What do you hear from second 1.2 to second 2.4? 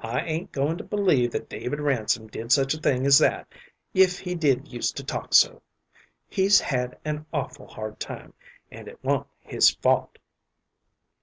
that David Ransom